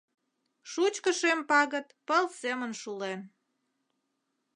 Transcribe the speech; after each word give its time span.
Шучко 0.71 1.11
шем 1.19 1.39
пагыт 1.49 1.87
пыл 2.07 2.25
семын 2.41 2.71
шулен. 2.81 3.21